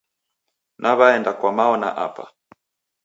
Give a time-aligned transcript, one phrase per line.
[0.81, 2.25] Naw'aenda kwa mao na apa.